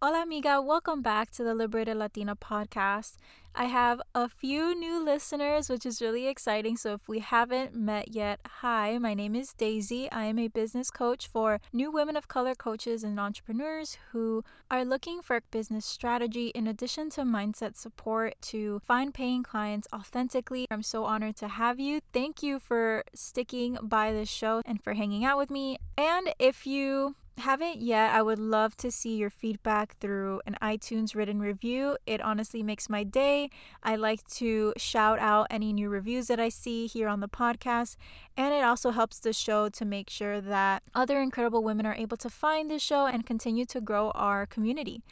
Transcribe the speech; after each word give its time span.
Hola, 0.00 0.22
amiga. 0.22 0.62
Welcome 0.62 1.02
back 1.02 1.32
to 1.32 1.42
the 1.42 1.56
Liberated 1.56 1.96
Latina 1.96 2.36
podcast. 2.36 3.16
I 3.52 3.64
have 3.64 4.00
a 4.14 4.28
few 4.28 4.72
new 4.72 5.04
listeners, 5.04 5.68
which 5.68 5.84
is 5.84 6.00
really 6.00 6.28
exciting. 6.28 6.76
So, 6.76 6.92
if 6.92 7.08
we 7.08 7.18
haven't 7.18 7.74
met 7.74 8.14
yet, 8.14 8.38
hi, 8.46 8.98
my 8.98 9.14
name 9.14 9.34
is 9.34 9.52
Daisy. 9.54 10.08
I 10.12 10.26
am 10.26 10.38
a 10.38 10.46
business 10.46 10.92
coach 10.92 11.26
for 11.26 11.60
new 11.72 11.90
women 11.90 12.16
of 12.16 12.28
color 12.28 12.54
coaches 12.54 13.02
and 13.02 13.18
entrepreneurs 13.18 13.98
who 14.12 14.44
are 14.70 14.84
looking 14.84 15.20
for 15.20 15.40
business 15.50 15.84
strategy 15.84 16.52
in 16.54 16.68
addition 16.68 17.10
to 17.10 17.22
mindset 17.22 17.76
support 17.76 18.34
to 18.42 18.78
find 18.86 19.12
paying 19.12 19.42
clients 19.42 19.88
authentically. 19.92 20.68
I'm 20.70 20.84
so 20.84 21.06
honored 21.06 21.34
to 21.38 21.48
have 21.48 21.80
you. 21.80 22.02
Thank 22.12 22.40
you 22.40 22.60
for 22.60 23.02
sticking 23.14 23.76
by 23.82 24.12
this 24.12 24.28
show 24.28 24.62
and 24.64 24.80
for 24.80 24.92
hanging 24.92 25.24
out 25.24 25.38
with 25.38 25.50
me. 25.50 25.78
And 25.96 26.32
if 26.38 26.68
you 26.68 27.16
haven't 27.40 27.80
yet, 27.80 28.14
I 28.14 28.22
would 28.22 28.38
love 28.38 28.76
to 28.78 28.90
see 28.90 29.16
your 29.16 29.30
feedback 29.30 29.96
through 29.98 30.40
an 30.46 30.56
iTunes 30.62 31.14
written 31.14 31.40
review. 31.40 31.96
It 32.06 32.20
honestly 32.20 32.62
makes 32.62 32.88
my 32.88 33.04
day. 33.04 33.50
I 33.82 33.96
like 33.96 34.26
to 34.36 34.72
shout 34.76 35.18
out 35.18 35.46
any 35.50 35.72
new 35.72 35.88
reviews 35.88 36.28
that 36.28 36.40
I 36.40 36.48
see 36.48 36.86
here 36.86 37.08
on 37.08 37.20
the 37.20 37.28
podcast, 37.28 37.96
and 38.36 38.54
it 38.54 38.62
also 38.62 38.90
helps 38.90 39.18
the 39.18 39.32
show 39.32 39.68
to 39.68 39.84
make 39.84 40.10
sure 40.10 40.40
that 40.40 40.82
other 40.94 41.20
incredible 41.20 41.62
women 41.62 41.86
are 41.86 41.94
able 41.94 42.16
to 42.18 42.30
find 42.30 42.70
the 42.70 42.78
show 42.78 43.06
and 43.06 43.26
continue 43.26 43.64
to 43.66 43.80
grow 43.80 44.10
our 44.10 44.46
community. 44.46 45.02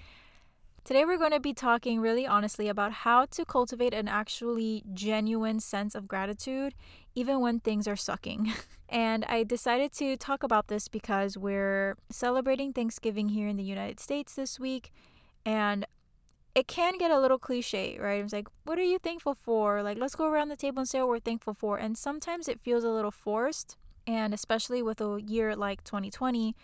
Today, 0.86 1.04
we're 1.04 1.18
going 1.18 1.32
to 1.32 1.40
be 1.40 1.52
talking 1.52 1.98
really 1.98 2.28
honestly 2.28 2.68
about 2.68 2.92
how 2.92 3.24
to 3.32 3.44
cultivate 3.44 3.92
an 3.92 4.06
actually 4.06 4.84
genuine 4.94 5.58
sense 5.58 5.96
of 5.96 6.06
gratitude, 6.06 6.74
even 7.16 7.40
when 7.40 7.58
things 7.58 7.88
are 7.88 7.96
sucking. 7.96 8.52
and 8.88 9.24
I 9.24 9.42
decided 9.42 9.92
to 9.94 10.16
talk 10.16 10.44
about 10.44 10.68
this 10.68 10.86
because 10.86 11.36
we're 11.36 11.96
celebrating 12.08 12.72
Thanksgiving 12.72 13.30
here 13.30 13.48
in 13.48 13.56
the 13.56 13.64
United 13.64 13.98
States 13.98 14.36
this 14.36 14.60
week. 14.60 14.92
And 15.44 15.86
it 16.54 16.68
can 16.68 16.98
get 16.98 17.10
a 17.10 17.18
little 17.18 17.40
cliche, 17.40 17.98
right? 17.98 18.22
It's 18.22 18.32
like, 18.32 18.46
what 18.62 18.78
are 18.78 18.84
you 18.84 19.00
thankful 19.00 19.34
for? 19.34 19.82
Like, 19.82 19.98
let's 19.98 20.14
go 20.14 20.28
around 20.28 20.50
the 20.50 20.56
table 20.56 20.78
and 20.78 20.88
say 20.88 21.00
what 21.00 21.08
we're 21.08 21.18
thankful 21.18 21.54
for. 21.54 21.78
And 21.78 21.98
sometimes 21.98 22.46
it 22.46 22.60
feels 22.60 22.84
a 22.84 22.90
little 22.90 23.10
forced. 23.10 23.76
And 24.06 24.32
especially 24.32 24.84
with 24.84 25.00
a 25.00 25.20
year 25.20 25.56
like 25.56 25.82
2020, 25.82 26.54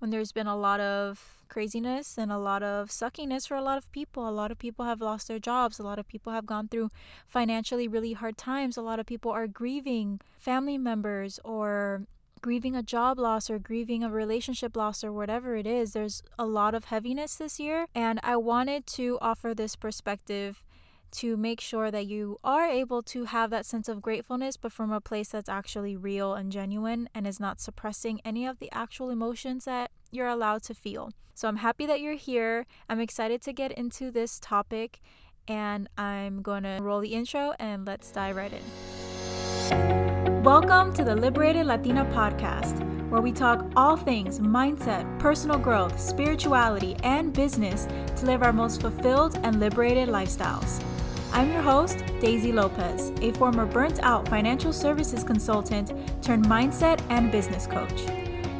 when 0.00 0.10
there's 0.10 0.32
been 0.32 0.46
a 0.46 0.56
lot 0.56 0.80
of 0.80 1.44
craziness 1.48 2.16
and 2.16 2.32
a 2.32 2.38
lot 2.38 2.62
of 2.62 2.90
suckiness 2.90 3.46
for 3.46 3.56
a 3.56 3.62
lot 3.62 3.78
of 3.78 3.90
people. 3.92 4.28
A 4.28 4.30
lot 4.30 4.50
of 4.50 4.58
people 4.58 4.84
have 4.86 5.00
lost 5.00 5.28
their 5.28 5.38
jobs. 5.38 5.78
A 5.78 5.82
lot 5.82 5.98
of 5.98 6.08
people 6.08 6.32
have 6.32 6.46
gone 6.46 6.68
through 6.68 6.90
financially 7.26 7.86
really 7.86 8.14
hard 8.14 8.38
times. 8.38 8.76
A 8.76 8.82
lot 8.82 8.98
of 8.98 9.06
people 9.06 9.30
are 9.30 9.46
grieving 9.46 10.20
family 10.38 10.78
members 10.78 11.38
or 11.44 12.06
grieving 12.40 12.74
a 12.74 12.82
job 12.82 13.18
loss 13.18 13.50
or 13.50 13.58
grieving 13.58 14.02
a 14.02 14.08
relationship 14.08 14.74
loss 14.74 15.04
or 15.04 15.12
whatever 15.12 15.56
it 15.56 15.66
is. 15.66 15.92
There's 15.92 16.22
a 16.38 16.46
lot 16.46 16.74
of 16.74 16.86
heaviness 16.86 17.34
this 17.34 17.60
year. 17.60 17.86
And 17.94 18.18
I 18.22 18.36
wanted 18.36 18.86
to 18.98 19.18
offer 19.20 19.54
this 19.54 19.76
perspective 19.76 20.64
to 21.12 21.36
make 21.36 21.60
sure 21.60 21.90
that 21.90 22.06
you 22.06 22.38
are 22.44 22.66
able 22.66 23.02
to 23.02 23.24
have 23.24 23.50
that 23.50 23.66
sense 23.66 23.88
of 23.88 24.00
gratefulness, 24.02 24.56
but 24.56 24.72
from 24.72 24.92
a 24.92 25.00
place 25.00 25.28
that's 25.28 25.48
actually 25.48 25.96
real 25.96 26.34
and 26.34 26.52
genuine 26.52 27.08
and 27.14 27.26
is 27.26 27.40
not 27.40 27.60
suppressing 27.60 28.20
any 28.24 28.46
of 28.46 28.58
the 28.58 28.70
actual 28.72 29.10
emotions 29.10 29.64
that 29.64 29.90
you're 30.10 30.28
allowed 30.28 30.62
to 30.64 30.74
feel. 30.74 31.10
So 31.34 31.48
I'm 31.48 31.56
happy 31.56 31.86
that 31.86 32.00
you're 32.00 32.14
here. 32.14 32.66
I'm 32.88 33.00
excited 33.00 33.42
to 33.42 33.52
get 33.52 33.72
into 33.72 34.10
this 34.10 34.38
topic, 34.40 35.00
and 35.48 35.88
I'm 35.96 36.42
going 36.42 36.62
to 36.64 36.78
roll 36.80 37.00
the 37.00 37.14
intro 37.14 37.54
and 37.58 37.86
let's 37.86 38.10
dive 38.12 38.36
right 38.36 38.52
in. 38.52 40.42
Welcome 40.42 40.92
to 40.94 41.04
the 41.04 41.14
Liberated 41.14 41.66
Latina 41.66 42.04
podcast, 42.06 42.80
where 43.10 43.20
we 43.20 43.32
talk 43.32 43.70
all 43.76 43.96
things 43.96 44.38
mindset, 44.40 45.18
personal 45.18 45.58
growth, 45.58 45.98
spirituality, 46.00 46.96
and 47.02 47.32
business 47.32 47.86
to 48.16 48.26
live 48.26 48.42
our 48.42 48.52
most 48.52 48.80
fulfilled 48.80 49.38
and 49.42 49.60
liberated 49.60 50.08
lifestyles. 50.08 50.82
I'm 51.32 51.52
your 51.52 51.62
host, 51.62 52.04
Daisy 52.20 52.50
Lopez, 52.50 53.12
a 53.22 53.32
former 53.32 53.64
burnt 53.64 54.00
out 54.02 54.28
financial 54.28 54.72
services 54.72 55.22
consultant 55.22 55.92
turned 56.22 56.44
mindset 56.46 57.00
and 57.08 57.30
business 57.30 57.68
coach. 57.68 58.02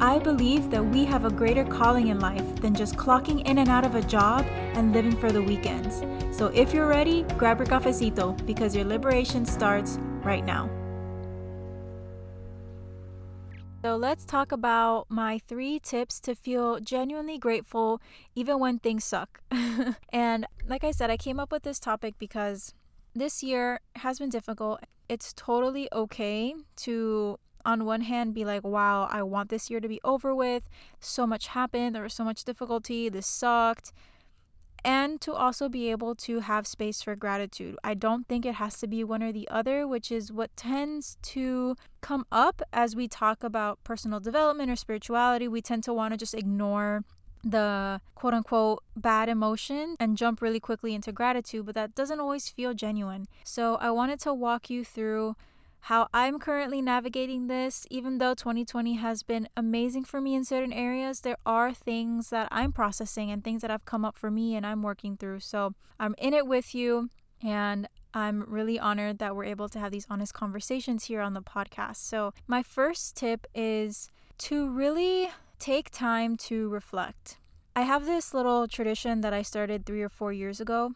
I 0.01 0.19
believe 0.19 0.71
that 0.71 0.83
we 0.83 1.05
have 1.05 1.25
a 1.25 1.31
greater 1.31 1.65
calling 1.65 2.09
in 2.09 2.21
life 2.21 2.57
than 2.57 2.75
just 2.75 2.97
clocking 2.97 3.47
in 3.47 3.59
and 3.59 3.69
out 3.69 3.85
of 3.85 3.97
a 3.97 4.03
job 4.03 4.47
and 4.75 4.93
living 4.93 5.17
for 5.17 5.33
the 5.33 5.43
weekends. 5.43 6.03
So 6.37 6.47
if 6.55 6.73
you're 6.73 6.87
ready, 6.87 7.25
grab 7.37 7.59
your 7.59 7.67
cafecito 7.67 8.35
because 8.47 8.75
your 8.75 8.85
liberation 8.85 9.45
starts 9.45 9.99
right 10.23 10.45
now. 10.45 10.71
So 13.83 13.97
let's 13.97 14.27
talk 14.27 14.53
about 14.53 15.07
my 15.09 15.41
three 15.49 15.79
tips 15.79 16.21
to 16.21 16.35
feel 16.35 16.81
genuinely 16.81 17.39
grateful 17.39 18.03
even 18.35 18.59
when 18.59 18.79
things 18.79 19.05
suck. 19.05 19.41
and 20.13 20.47
like 20.69 20.85
I 20.85 20.91
said, 20.91 21.09
I 21.11 21.17
came 21.17 21.41
up 21.41 21.51
with 21.51 21.63
this 21.63 21.81
topic 21.81 22.15
because 22.19 22.75
this 23.15 23.43
year 23.43 23.81
has 23.97 24.19
been 24.19 24.29
difficult. 24.29 24.81
It's 25.09 25.33
totally 25.33 25.89
okay 25.95 26.55
to 26.77 27.39
on 27.65 27.87
one 27.87 28.03
hand 28.03 28.35
be 28.35 28.45
like, 28.45 28.65
wow, 28.65 29.09
I 29.11 29.23
want 29.23 29.49
this 29.49 29.71
year 29.71 29.81
to 29.81 29.89
be 29.89 30.01
over 30.05 30.35
with. 30.35 30.63
So 30.99 31.27
much 31.27 31.47
happened. 31.49 31.95
There 31.95 32.03
was 32.03 32.13
so 32.15 32.25
much 32.25 32.45
difficulty. 32.45 33.09
This 33.09 33.27
sucked. 33.27 33.93
And 34.85 35.21
to 35.21 35.33
also 35.33 35.69
be 35.69 35.91
able 35.91 36.15
to 36.17 36.41
have 36.41 36.67
space 36.67 37.03
for 37.03 37.15
gratitude. 37.15 37.77
I 37.85 37.95
don't 37.95 38.27
think 38.29 38.47
it 38.47 38.55
has 38.55 38.79
to 38.81 38.87
be 38.87 39.05
one 39.05 39.23
or 39.23 39.33
the 39.33 39.49
other, 39.49 39.87
which 39.87 40.11
is 40.11 40.33
what 40.33 40.57
tends 40.57 41.19
to 41.23 41.77
come 42.01 42.25
up 42.33 42.63
as 42.73 42.97
we 42.97 43.09
talk 43.09 43.45
about 43.45 43.83
personal 43.85 44.21
development 44.21 44.71
or 44.71 44.77
spirituality. 44.77 45.49
We 45.49 45.63
tend 45.63 45.85
to 45.85 45.93
want 45.93 46.13
to 46.13 46.19
just 46.19 46.35
ignore 46.35 47.05
the 47.43 48.01
quote 48.15 48.35
unquote 48.35 48.83
bad 48.97 49.29
emotion 49.29 49.97
and 49.99 50.17
jump 50.17 50.43
really 50.43 50.61
quickly 50.61 50.95
into 50.95 51.13
gratitude, 51.13 51.67
but 51.67 51.75
that 51.75 51.95
doesn't 51.95 52.21
always 52.21 52.49
feel 52.49 52.75
genuine. 52.75 53.27
So 53.45 53.77
I 53.77 53.91
wanted 53.91 54.21
to 54.21 54.35
walk 54.35 54.71
you 54.71 54.85
through 54.85 55.37
how 55.83 56.09
I'm 56.13 56.39
currently 56.39 56.83
navigating 56.83 57.47
this. 57.47 57.87
Even 57.91 58.19
though 58.19 58.35
2020 58.35 58.95
has 58.95 59.23
been 59.23 59.49
amazing 59.57 60.05
for 60.05 60.21
me 60.21 60.35
in 60.35 60.45
certain 60.45 60.73
areas, 60.73 61.21
there 61.21 61.39
are 61.47 61.73
things 61.73 62.31
that 62.31 62.49
I'm 62.51 62.73
processing 62.73 63.31
and 63.31 63.43
things 63.43 63.63
that 63.63 63.71
have 63.71 63.85
come 63.85 64.05
up 64.05 64.17
for 64.17 64.31
me 64.31 64.55
and 64.55 64.67
I'm 64.67 64.83
working 64.83 65.17
through. 65.17 65.41
So 65.41 65.75
I'm 65.99 66.15
in 66.19 66.35
it 66.35 66.47
with 66.47 66.75
you 66.75 67.09
and 67.43 67.89
I'm 68.13 68.45
really 68.49 68.79
honored 68.79 69.19
that 69.19 69.35
we're 69.35 69.45
able 69.45 69.69
to 69.69 69.79
have 69.79 69.93
these 69.93 70.07
honest 70.11 70.35
conversations 70.35 71.05
here 71.05 71.21
on 71.21 71.35
the 71.35 71.43
podcast. 71.43 71.97
So, 71.97 72.33
my 72.49 72.63
first 72.63 73.17
tip 73.17 73.47
is 73.55 74.11
to 74.39 74.69
really 74.69 75.31
take 75.59 75.91
time 75.91 76.37
to 76.37 76.69
reflect. 76.71 77.39
I 77.77 77.83
have 77.83 78.05
this 78.05 78.35
little 78.35 78.67
tradition 78.67 79.21
that 79.21 79.33
I 79.33 79.43
started 79.43 79.87
three 79.87 80.03
or 80.03 80.09
four 80.09 80.33
years 80.33 80.61
ago, 80.61 80.93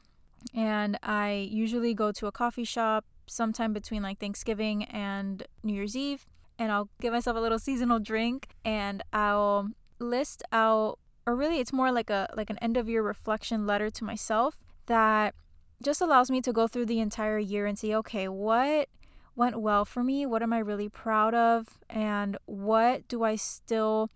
and 0.53 0.99
I 1.03 1.49
usually 1.51 1.95
go 1.95 2.11
to 2.13 2.27
a 2.27 2.33
coffee 2.33 2.65
shop 2.65 3.05
sometime 3.27 3.73
between 3.73 4.03
like 4.03 4.19
Thanksgiving 4.19 4.85
and 4.85 5.47
New 5.63 5.75
Year's 5.75 5.97
Eve 5.97 6.27
and 6.59 6.71
I'll 6.71 6.89
give 7.01 7.13
myself 7.13 7.37
a 7.37 7.41
little 7.41 7.59
seasonal 7.59 7.99
drink 7.99 8.49
and 8.65 9.03
I'll 9.13 9.71
list 9.99 10.43
out 10.53 10.99
or 11.27 11.35
really 11.35 11.59
it's 11.59 11.73
more 11.73 11.91
like 11.91 12.11
a 12.11 12.29
like 12.37 12.51
an 12.51 12.59
end 12.59 12.77
of 12.77 12.89
year 12.89 13.03
reflection 13.03 13.67
letter 13.67 13.91
to 13.91 14.05
myself 14.05 14.59
that 14.87 15.35
just 15.83 16.01
allows 16.01 16.31
me 16.31 16.41
to 16.43 16.53
go 16.53 16.67
through 16.69 16.87
the 16.87 17.01
entire 17.01 17.39
year 17.39 17.67
and 17.67 17.79
see 17.79 17.95
okay, 17.95 18.29
what 18.29 18.89
went 19.37 19.61
well 19.61 19.85
for 19.85 20.05
me? 20.05 20.27
What 20.27 20.43
am 20.43 20.53
I 20.53 20.59
really 20.59 20.89
proud 20.89 21.35
of? 21.35 21.79
And 21.91 22.37
what 22.47 23.09
do 23.09 23.25
I 23.25 23.37
still 23.37 24.11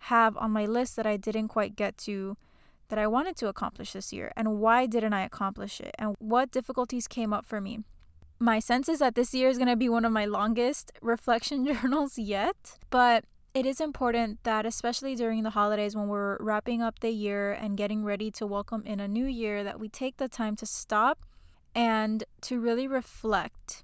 have 0.00 0.36
on 0.36 0.50
my 0.50 0.66
list 0.66 0.96
that 0.96 1.06
I 1.06 1.16
didn't 1.16 1.48
quite 1.48 1.74
get 1.74 1.96
to 1.98 2.36
that 2.88 2.98
I 2.98 3.06
wanted 3.06 3.36
to 3.36 3.48
accomplish 3.48 3.92
this 3.92 4.12
year? 4.12 4.32
And 4.36 4.58
why 4.58 4.86
didn't 4.86 5.14
I 5.14 5.22
accomplish 5.22 5.80
it? 5.80 5.94
And 5.98 6.14
what 6.18 6.50
difficulties 6.50 7.08
came 7.08 7.32
up 7.32 7.46
for 7.46 7.60
me? 7.60 7.80
My 8.38 8.58
sense 8.58 8.88
is 8.88 9.00
that 9.00 9.14
this 9.14 9.34
year 9.34 9.48
is 9.48 9.58
going 9.58 9.68
to 9.68 9.76
be 9.76 9.88
one 9.88 10.04
of 10.04 10.12
my 10.12 10.24
longest 10.24 10.92
reflection 11.02 11.64
journals 11.74 12.18
yet. 12.18 12.78
But 12.90 13.24
it 13.54 13.66
is 13.66 13.80
important 13.80 14.38
that, 14.44 14.66
especially 14.66 15.14
during 15.16 15.42
the 15.42 15.50
holidays 15.50 15.96
when 15.96 16.08
we're 16.08 16.36
wrapping 16.38 16.82
up 16.82 17.00
the 17.00 17.10
year 17.10 17.52
and 17.52 17.76
getting 17.76 18.04
ready 18.04 18.30
to 18.32 18.46
welcome 18.46 18.82
in 18.86 19.00
a 19.00 19.08
new 19.08 19.24
year, 19.24 19.64
that 19.64 19.80
we 19.80 19.88
take 19.88 20.18
the 20.18 20.28
time 20.28 20.54
to 20.56 20.66
stop 20.66 21.24
and 21.74 22.24
to 22.42 22.60
really 22.60 22.86
reflect. 22.86 23.82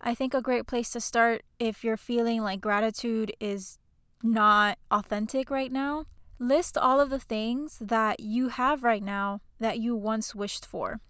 I 0.00 0.14
think 0.14 0.32
a 0.32 0.40
great 0.40 0.66
place 0.66 0.90
to 0.92 1.00
start 1.00 1.42
if 1.58 1.84
you're 1.84 1.98
feeling 1.98 2.42
like 2.42 2.60
gratitude 2.60 3.32
is 3.40 3.78
not 4.22 4.78
authentic 4.90 5.50
right 5.50 5.70
now, 5.70 6.06
list 6.38 6.78
all 6.78 7.00
of 7.00 7.10
the 7.10 7.18
things 7.18 7.76
that 7.80 8.20
you 8.20 8.48
have 8.48 8.82
right 8.82 9.02
now 9.02 9.40
that 9.58 9.78
you 9.78 9.94
once 9.94 10.34
wished 10.34 10.64
for. 10.64 11.00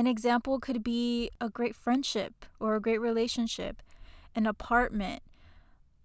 An 0.00 0.06
example 0.06 0.58
could 0.58 0.82
be 0.82 1.30
a 1.42 1.50
great 1.50 1.76
friendship 1.76 2.46
or 2.58 2.74
a 2.74 2.80
great 2.80 3.02
relationship, 3.02 3.82
an 4.34 4.46
apartment, 4.46 5.22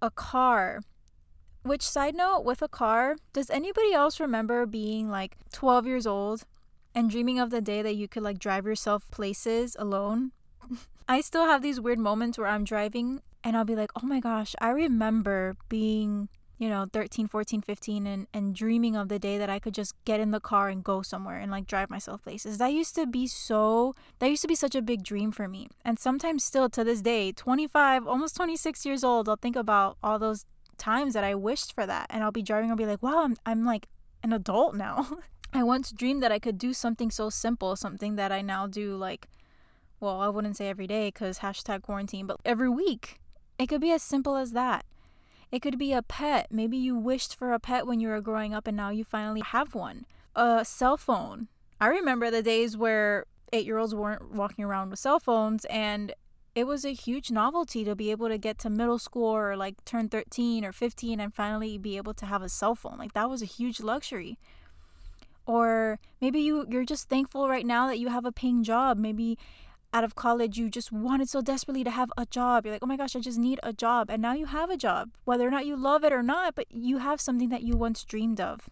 a 0.01 0.11
car. 0.11 0.81
Which, 1.63 1.81
side 1.81 2.13
note, 2.13 2.41
with 2.41 2.61
a 2.61 2.67
car, 2.67 3.15
does 3.31 3.49
anybody 3.49 3.93
else 3.93 4.19
remember 4.19 4.65
being 4.65 5.09
like 5.09 5.37
12 5.53 5.87
years 5.87 6.05
old 6.05 6.43
and 6.93 7.09
dreaming 7.09 7.39
of 7.39 7.51
the 7.51 7.61
day 7.61 7.81
that 7.83 7.95
you 7.95 8.09
could 8.09 8.21
like 8.21 8.37
drive 8.37 8.65
yourself 8.65 9.09
places 9.11 9.77
alone? 9.79 10.33
I 11.07 11.21
still 11.21 11.45
have 11.45 11.61
these 11.61 11.79
weird 11.79 11.97
moments 11.97 12.37
where 12.37 12.47
I'm 12.47 12.65
driving 12.65 13.21
and 13.45 13.55
I'll 13.55 13.63
be 13.63 13.77
like, 13.77 13.91
oh 13.95 14.05
my 14.05 14.19
gosh, 14.19 14.55
I 14.59 14.71
remember 14.71 15.55
being 15.69 16.27
you 16.57 16.69
know 16.69 16.87
13 16.91 17.27
14 17.27 17.61
15 17.61 18.07
and, 18.07 18.27
and 18.33 18.55
dreaming 18.55 18.95
of 18.95 19.09
the 19.09 19.19
day 19.19 19.37
that 19.37 19.49
i 19.49 19.59
could 19.59 19.73
just 19.73 19.93
get 20.05 20.19
in 20.19 20.31
the 20.31 20.39
car 20.39 20.69
and 20.69 20.83
go 20.83 21.01
somewhere 21.01 21.37
and 21.37 21.51
like 21.51 21.67
drive 21.67 21.89
myself 21.89 22.23
places. 22.23 22.57
That 22.57 22.73
used 22.73 22.95
to 22.95 23.05
be 23.05 23.27
so 23.27 23.95
that 24.19 24.29
used 24.29 24.41
to 24.41 24.47
be 24.47 24.55
such 24.55 24.75
a 24.75 24.81
big 24.81 25.03
dream 25.03 25.31
for 25.31 25.47
me. 25.47 25.67
And 25.83 25.99
sometimes 25.99 26.43
still 26.43 26.69
to 26.69 26.83
this 26.83 27.01
day 27.01 27.31
25 27.31 28.07
almost 28.07 28.35
26 28.35 28.85
years 28.85 29.03
old 29.03 29.27
i'll 29.27 29.35
think 29.35 29.55
about 29.55 29.97
all 30.03 30.19
those 30.19 30.45
times 30.77 31.13
that 31.13 31.23
i 31.23 31.35
wished 31.35 31.73
for 31.73 31.85
that. 31.85 32.07
And 32.09 32.23
i'll 32.23 32.31
be 32.31 32.41
driving 32.41 32.69
i'll 32.69 32.77
be 32.77 32.85
like 32.85 33.03
wow 33.03 33.23
i'm, 33.23 33.35
I'm 33.45 33.63
like 33.63 33.87
an 34.23 34.33
adult 34.33 34.75
now. 34.75 35.07
I 35.53 35.63
once 35.63 35.91
dreamed 35.91 36.21
that 36.23 36.31
i 36.31 36.39
could 36.39 36.57
do 36.57 36.73
something 36.73 37.11
so 37.11 37.29
simple 37.29 37.75
something 37.75 38.15
that 38.15 38.31
i 38.31 38.41
now 38.41 38.67
do 38.67 38.95
like 38.95 39.27
well 39.99 40.19
i 40.19 40.27
wouldn't 40.27 40.57
say 40.57 40.67
every 40.67 40.87
day 40.87 41.07
because 41.07 41.39
hashtag 41.39 41.81
quarantine 41.83 42.27
but 42.27 42.39
every 42.45 42.69
week. 42.69 43.19
It 43.57 43.67
could 43.67 43.79
be 43.79 43.91
as 43.91 44.03
simple 44.03 44.35
as 44.35 44.51
that 44.51 44.83
it 45.51 45.61
could 45.61 45.77
be 45.77 45.93
a 45.93 46.01
pet. 46.01 46.47
Maybe 46.51 46.77
you 46.77 46.97
wished 46.97 47.35
for 47.35 47.53
a 47.53 47.59
pet 47.59 47.87
when 47.87 47.99
you 47.99 48.09
were 48.09 48.21
growing 48.21 48.53
up 48.53 48.67
and 48.67 48.77
now 48.77 48.89
you 48.89 49.03
finally 49.03 49.41
have 49.41 49.75
one. 49.75 50.05
A 50.35 50.65
cell 50.65 50.97
phone. 50.97 51.47
I 51.79 51.87
remember 51.87 52.31
the 52.31 52.41
days 52.43 52.75
where 52.75 53.25
eight 53.53 53.65
year 53.65 53.77
olds 53.77 53.95
weren't 53.95 54.33
walking 54.33 54.65
around 54.65 54.89
with 54.89 54.99
cell 54.99 55.19
phones 55.19 55.65
and 55.65 56.13
it 56.55 56.65
was 56.65 56.85
a 56.85 56.93
huge 56.93 57.31
novelty 57.31 57.83
to 57.83 57.95
be 57.95 58.11
able 58.11 58.29
to 58.29 58.37
get 58.37 58.57
to 58.59 58.69
middle 58.69 58.97
school 58.97 59.27
or 59.27 59.57
like 59.57 59.83
turn 59.83 60.07
13 60.07 60.63
or 60.63 60.71
15 60.71 61.19
and 61.19 61.33
finally 61.33 61.77
be 61.77 61.97
able 61.97 62.13
to 62.13 62.25
have 62.25 62.41
a 62.41 62.49
cell 62.49 62.75
phone. 62.75 62.97
Like 62.97 63.13
that 63.13 63.29
was 63.29 63.41
a 63.41 63.45
huge 63.45 63.81
luxury. 63.81 64.39
Or 65.45 65.99
maybe 66.21 66.39
you 66.39 66.65
you're 66.69 66.85
just 66.85 67.09
thankful 67.09 67.49
right 67.49 67.65
now 67.65 67.87
that 67.87 67.99
you 67.99 68.07
have 68.07 68.25
a 68.25 68.31
paying 68.31 68.63
job. 68.63 68.97
Maybe 68.97 69.37
out 69.95 70.03
of 70.03 70.13
college 70.13 70.57
you 70.57 70.69
just 70.69 70.91
wanted 70.91 71.29
so 71.29 71.39
desperately 71.39 71.81
to 71.85 71.89
have 71.89 72.11
a 72.17 72.25
job. 72.25 72.65
You're 72.65 72.75
like, 72.75 72.83
"Oh 72.83 72.85
my 72.93 72.97
gosh, 72.97 73.15
I 73.15 73.21
just 73.21 73.39
need 73.39 73.61
a 73.63 73.71
job." 73.71 74.09
And 74.09 74.21
now 74.21 74.33
you 74.33 74.45
have 74.45 74.69
a 74.69 74.75
job. 74.75 75.11
Whether 75.23 75.47
or 75.47 75.51
not 75.51 75.65
you 75.65 75.77
love 75.77 76.03
it 76.03 76.11
or 76.11 76.21
not, 76.21 76.53
but 76.53 76.69
you 76.69 76.97
have 76.97 77.21
something 77.21 77.47
that 77.47 77.63
you 77.63 77.77
once 77.77 78.03
dreamed 78.03 78.41
of. 78.41 78.69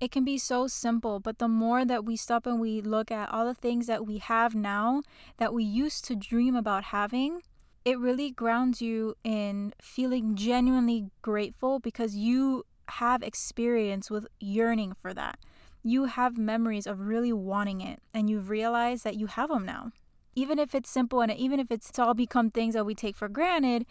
It 0.00 0.10
can 0.10 0.24
be 0.24 0.38
so 0.38 0.66
simple, 0.66 1.20
but 1.20 1.38
the 1.38 1.48
more 1.48 1.84
that 1.84 2.06
we 2.06 2.16
stop 2.16 2.46
and 2.46 2.60
we 2.60 2.80
look 2.80 3.10
at 3.10 3.30
all 3.30 3.44
the 3.44 3.54
things 3.54 3.86
that 3.88 4.06
we 4.06 4.16
have 4.18 4.54
now 4.54 5.02
that 5.36 5.52
we 5.52 5.64
used 5.64 6.06
to 6.06 6.16
dream 6.16 6.56
about 6.56 6.84
having, 6.84 7.42
it 7.84 7.98
really 7.98 8.30
grounds 8.30 8.80
you 8.80 9.16
in 9.22 9.74
feeling 9.82 10.34
genuinely 10.34 11.10
grateful 11.20 11.78
because 11.78 12.16
you 12.16 12.64
have 12.88 13.22
experience 13.22 14.10
with 14.10 14.26
yearning 14.40 14.94
for 14.94 15.12
that. 15.12 15.38
You 15.82 16.06
have 16.06 16.38
memories 16.38 16.86
of 16.86 17.00
really 17.00 17.34
wanting 17.34 17.82
it, 17.82 18.00
and 18.14 18.30
you've 18.30 18.48
realized 18.48 19.04
that 19.04 19.16
you 19.16 19.26
have 19.26 19.50
them 19.50 19.66
now 19.66 19.92
even 20.34 20.58
if 20.58 20.74
it's 20.74 20.90
simple 20.90 21.20
and 21.20 21.32
even 21.32 21.60
if 21.60 21.70
it's 21.70 21.98
all 21.98 22.14
become 22.14 22.50
things 22.50 22.74
that 22.74 22.86
we 22.86 22.94
take 22.94 23.16
for 23.16 23.28
granted 23.28 23.86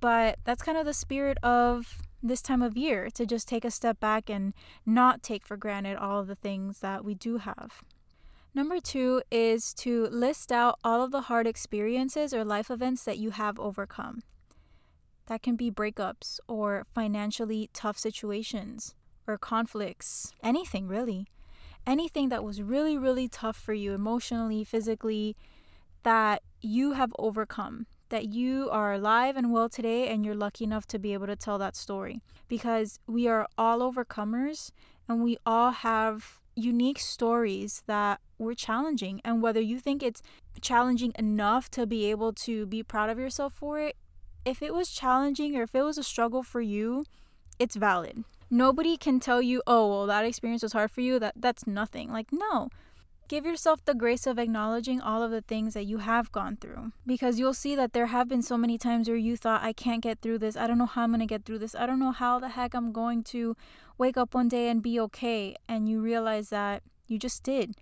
but 0.00 0.38
that's 0.44 0.62
kind 0.62 0.78
of 0.78 0.86
the 0.86 0.94
spirit 0.94 1.38
of 1.42 1.98
this 2.22 2.42
time 2.42 2.62
of 2.62 2.76
year 2.76 3.08
to 3.10 3.26
just 3.26 3.48
take 3.48 3.64
a 3.64 3.70
step 3.70 4.00
back 4.00 4.28
and 4.28 4.54
not 4.84 5.22
take 5.22 5.46
for 5.46 5.56
granted 5.56 5.96
all 5.96 6.20
of 6.20 6.26
the 6.26 6.34
things 6.34 6.80
that 6.80 7.04
we 7.04 7.14
do 7.14 7.38
have. 7.38 7.82
Number 8.54 8.80
two 8.80 9.22
is 9.30 9.72
to 9.74 10.06
list 10.06 10.50
out 10.50 10.78
all 10.82 11.02
of 11.02 11.12
the 11.12 11.22
hard 11.22 11.46
experiences 11.46 12.34
or 12.34 12.44
life 12.44 12.70
events 12.70 13.04
that 13.04 13.18
you 13.18 13.30
have 13.30 13.60
overcome. 13.60 14.22
That 15.26 15.42
can 15.42 15.54
be 15.54 15.70
breakups 15.70 16.40
or 16.48 16.84
financially 16.92 17.70
tough 17.72 17.96
situations 17.96 18.94
or 19.26 19.38
conflicts, 19.38 20.32
anything 20.42 20.88
really. 20.88 21.28
Anything 21.86 22.28
that 22.28 22.44
was 22.44 22.60
really, 22.60 22.98
really 22.98 23.28
tough 23.28 23.56
for 23.56 23.72
you 23.72 23.94
emotionally, 23.94 24.64
physically, 24.64 25.36
that 26.02 26.42
you 26.60 26.92
have 26.92 27.12
overcome, 27.18 27.86
that 28.08 28.28
you 28.28 28.68
are 28.70 28.92
alive 28.92 29.36
and 29.36 29.52
well 29.52 29.68
today, 29.68 30.08
and 30.08 30.24
you're 30.24 30.34
lucky 30.34 30.64
enough 30.64 30.86
to 30.88 30.98
be 30.98 31.12
able 31.12 31.26
to 31.26 31.36
tell 31.36 31.58
that 31.58 31.76
story. 31.76 32.20
Because 32.48 32.98
we 33.06 33.28
are 33.28 33.46
all 33.56 33.80
overcomers 33.80 34.72
and 35.08 35.22
we 35.22 35.36
all 35.46 35.70
have 35.70 36.40
unique 36.54 36.98
stories 36.98 37.82
that 37.86 38.20
were 38.38 38.54
challenging. 38.54 39.20
And 39.24 39.42
whether 39.42 39.60
you 39.60 39.78
think 39.80 40.02
it's 40.02 40.22
challenging 40.60 41.12
enough 41.18 41.70
to 41.72 41.86
be 41.86 42.10
able 42.10 42.32
to 42.32 42.66
be 42.66 42.82
proud 42.82 43.10
of 43.10 43.18
yourself 43.18 43.54
for 43.54 43.80
it, 43.80 43.96
if 44.44 44.62
it 44.62 44.74
was 44.74 44.90
challenging 44.90 45.56
or 45.56 45.62
if 45.62 45.74
it 45.74 45.82
was 45.82 45.98
a 45.98 46.02
struggle 46.02 46.42
for 46.42 46.60
you, 46.60 47.04
it's 47.58 47.76
valid. 47.76 48.24
Nobody 48.50 48.96
can 48.96 49.20
tell 49.20 49.40
you, 49.40 49.62
oh, 49.66 49.88
well, 49.88 50.06
that 50.06 50.24
experience 50.24 50.62
was 50.62 50.72
hard 50.72 50.90
for 50.90 51.02
you. 51.02 51.18
That 51.18 51.34
that's 51.36 51.66
nothing. 51.66 52.10
Like, 52.10 52.32
no. 52.32 52.68
Give 53.30 53.46
yourself 53.46 53.84
the 53.84 53.94
grace 53.94 54.26
of 54.26 54.40
acknowledging 54.40 55.00
all 55.00 55.22
of 55.22 55.30
the 55.30 55.40
things 55.40 55.74
that 55.74 55.86
you 55.86 55.98
have 55.98 56.32
gone 56.32 56.56
through 56.56 56.90
because 57.06 57.38
you'll 57.38 57.54
see 57.54 57.76
that 57.76 57.92
there 57.92 58.06
have 58.06 58.28
been 58.28 58.42
so 58.42 58.56
many 58.56 58.76
times 58.76 59.06
where 59.06 59.16
you 59.16 59.36
thought, 59.36 59.62
I 59.62 59.72
can't 59.72 60.02
get 60.02 60.20
through 60.20 60.38
this. 60.38 60.56
I 60.56 60.66
don't 60.66 60.78
know 60.78 60.86
how 60.86 61.04
I'm 61.04 61.10
going 61.10 61.20
to 61.20 61.26
get 61.26 61.44
through 61.44 61.60
this. 61.60 61.76
I 61.76 61.86
don't 61.86 62.00
know 62.00 62.10
how 62.10 62.40
the 62.40 62.48
heck 62.48 62.74
I'm 62.74 62.90
going 62.90 63.22
to 63.30 63.56
wake 63.98 64.16
up 64.16 64.34
one 64.34 64.48
day 64.48 64.68
and 64.68 64.82
be 64.82 64.98
okay. 64.98 65.54
And 65.68 65.88
you 65.88 66.00
realize 66.00 66.48
that 66.48 66.82
you 67.06 67.20
just 67.20 67.44
did. 67.44 67.76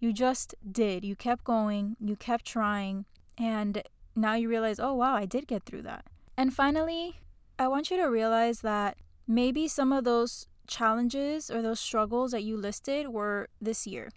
You 0.00 0.14
just 0.14 0.54
did. 0.72 1.04
You 1.04 1.14
kept 1.14 1.44
going, 1.44 1.96
you 2.00 2.16
kept 2.16 2.46
trying, 2.46 3.04
and 3.36 3.82
now 4.14 4.32
you 4.32 4.48
realize, 4.48 4.80
oh, 4.80 4.94
wow, 4.94 5.14
I 5.14 5.26
did 5.26 5.46
get 5.46 5.66
through 5.66 5.82
that. 5.82 6.06
And 6.38 6.54
finally, 6.54 7.20
I 7.58 7.68
want 7.68 7.90
you 7.90 7.98
to 7.98 8.04
realize 8.04 8.62
that 8.62 8.96
maybe 9.28 9.68
some 9.68 9.92
of 9.92 10.04
those 10.04 10.46
challenges 10.66 11.50
or 11.50 11.60
those 11.60 11.80
struggles 11.80 12.30
that 12.30 12.44
you 12.44 12.56
listed 12.56 13.08
were 13.08 13.50
this 13.60 13.86
year 13.86 14.08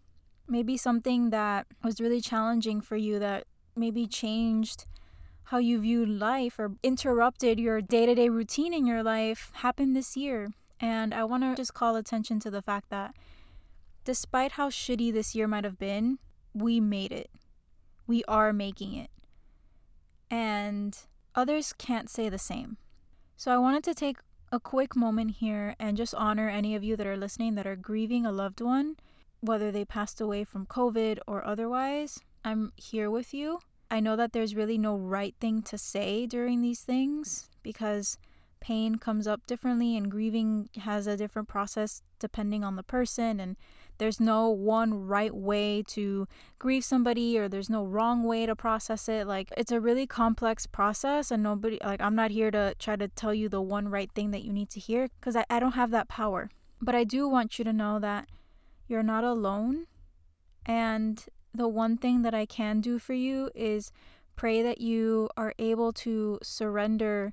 maybe 0.50 0.78
something 0.78 1.30
that 1.30 1.68
was 1.84 2.02
really 2.02 2.22
challenging 2.22 2.82
for 2.82 2.96
you 2.96 3.20
that 3.20 3.46
maybe 3.76 4.08
changed 4.08 4.86
how 5.44 5.58
you 5.58 5.80
viewed 5.80 6.10
life 6.10 6.60
or 6.60 6.74
interrupted 6.84 7.60
your 7.60 7.82
day 7.82 8.06
to 8.06 8.14
day 8.14 8.30
routine 8.30 8.74
in 8.74 8.86
your 8.86 9.02
life 9.02 9.52
happened 9.56 9.96
this 9.96 10.16
year. 10.16 10.52
And 10.80 11.14
I 11.14 11.24
want 11.24 11.44
to 11.44 11.56
just 11.56 11.74
call 11.74 11.96
attention 11.96 12.40
to 12.42 12.52
the 12.52 12.62
fact 12.62 12.90
that 12.90 13.16
despite 14.06 14.54
how 14.54 14.70
shitty 14.70 15.12
this 15.12 15.36
year 15.36 15.48
might 15.48 15.64
have 15.64 15.80
been, 15.80 16.20
we 16.54 16.80
made 16.80 17.12
it. 17.12 17.30
We 18.08 18.24
are 18.28 18.54
making 18.54 18.94
it. 18.94 19.10
And 20.30 20.98
others 21.36 21.74
can't 21.74 22.10
say 22.10 22.30
the 22.30 22.38
same. 22.38 22.78
So 23.36 23.52
I 23.52 23.58
wanted 23.58 23.84
to 23.86 23.94
take 23.94 24.18
a 24.52 24.60
quick 24.60 24.96
moment 24.96 25.32
here 25.32 25.76
and 25.80 25.98
just 25.98 26.16
honor 26.16 26.50
any 26.50 26.76
of 26.76 26.84
you 26.84 26.96
that 26.96 27.08
are 27.08 27.18
listening 27.18 27.56
that 27.56 27.68
are 27.68 27.76
grieving 27.76 28.26
a 28.26 28.32
loved 28.32 28.62
one 28.62 28.98
whether 29.42 29.72
they 29.72 29.86
passed 29.86 30.20
away 30.20 30.44
from 30.44 30.66
COVID 30.66 31.20
or 31.28 31.46
otherwise, 31.46 32.20
I'm 32.44 32.72
here 32.76 33.10
with 33.10 33.34
you. 33.34 33.60
I 33.92 34.00
know 34.00 34.16
that 34.16 34.34
there's 34.34 34.56
really 34.56 34.78
no 34.78 34.96
right 34.96 35.36
thing 35.40 35.62
to 35.64 35.78
say 35.78 36.26
during 36.26 36.62
these 36.62 36.82
things 36.82 37.50
because 37.64 38.18
pain 38.60 38.96
comes 38.96 39.26
up 39.26 39.46
differently 39.48 39.96
and 39.96 40.12
grieving 40.12 40.70
has 40.82 41.08
a 41.08 41.18
different 41.18 41.48
process 41.48 42.02
depending 42.20 42.64
on 42.64 42.76
the 42.76 42.84
person. 42.84 43.40
And 43.40 43.56
there's 43.98 44.20
no 44.20 44.50
one 44.50 45.08
right 45.08 45.34
way 45.34 45.84
to 45.88 46.28
grieve 46.60 46.84
somebody 46.84 47.38
or 47.38 47.48
there's 47.48 47.70
no 47.70 47.84
wrong 47.84 48.24
way 48.24 48.46
to 48.46 48.56
process 48.56 49.10
it. 49.10 49.28
Like 49.28 49.52
it's 49.58 49.72
a 49.72 49.80
really 49.80 50.06
complex 50.06 50.68
process 50.68 51.32
and 51.32 51.42
nobody 51.42 51.78
like 51.84 52.02
i'm 52.02 52.16
not 52.16 52.32
here 52.32 52.52
to 52.52 52.76
try 52.80 52.96
to 52.96 53.08
tell 53.08 53.34
you 53.34 53.50
the 53.50 53.62
one 53.62 53.88
right 53.90 54.12
thing 54.14 54.32
that 54.32 54.44
you 54.44 54.54
need 54.54 54.70
to 54.72 54.80
hear 54.80 55.10
because 55.20 55.36
I, 55.36 55.46
I 55.50 55.60
don't 55.60 55.74
have 55.74 55.92
that 55.92 56.08
power. 56.08 56.50
But 56.82 56.96
i 56.96 57.04
do 57.04 57.28
want 57.28 57.60
you 57.60 57.66
to 57.66 57.74
know 57.74 58.00
that 58.00 58.28
you're 58.90 59.04
not 59.04 59.24
alone. 59.24 59.86
And 60.66 61.24
the 61.54 61.68
one 61.68 61.98
thing 61.98 62.24
that 62.24 62.34
I 62.34 62.46
can 62.46 62.82
do 62.82 63.00
for 63.00 63.14
you 63.14 63.50
is 63.56 63.92
pray 64.36 64.62
that 64.62 64.82
you 64.82 65.30
are 65.38 65.54
able 65.58 65.94
to 65.94 66.40
surrender 66.42 67.32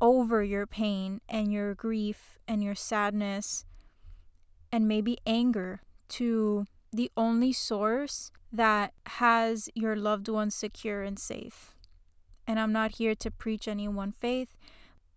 over 0.00 0.42
your 0.42 0.66
pain 0.66 1.20
and 1.28 1.52
your 1.52 1.74
grief 1.74 2.38
and 2.46 2.62
your 2.62 2.74
sadness 2.74 3.64
and 4.70 4.86
maybe 4.86 5.18
anger 5.26 5.80
to 6.08 6.66
the 6.92 7.10
only 7.16 7.52
source 7.52 8.30
that 8.52 8.92
has 9.06 9.68
your 9.74 9.96
loved 9.96 10.28
ones 10.28 10.54
secure 10.54 11.02
and 11.02 11.18
safe. 11.18 11.74
And 12.46 12.58
I'm 12.58 12.72
not 12.72 12.92
here 12.92 13.14
to 13.16 13.30
preach 13.30 13.68
any 13.68 13.88
one 13.88 14.12
faith. 14.12 14.56